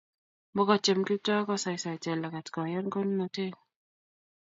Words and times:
mokotiem 0.55 0.99
Kiptoo 1.07 1.41
kosaisai 1.49 1.97
Jelagat 2.03 2.47
koyan 2.55 2.87
konunoteng' 2.93 3.59